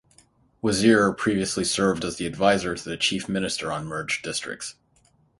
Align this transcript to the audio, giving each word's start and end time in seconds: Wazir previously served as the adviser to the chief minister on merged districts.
Wazir 0.63 1.13
previously 1.13 1.63
served 1.63 2.03
as 2.03 2.15
the 2.15 2.25
adviser 2.25 2.73
to 2.73 2.89
the 2.89 2.97
chief 2.97 3.29
minister 3.29 3.71
on 3.71 3.85
merged 3.85 4.23
districts. 4.23 4.73